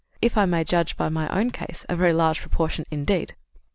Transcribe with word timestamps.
If 0.19 0.35
I 0.35 0.45
may 0.45 0.63
judge 0.63 0.97
by 0.97 1.09
my 1.09 1.29
own 1.29 1.51
case, 1.51 1.85
a 1.87 1.95
very 1.95 2.11
large 2.11 2.41
proportion 2.41 2.85
indeed." 2.89 3.35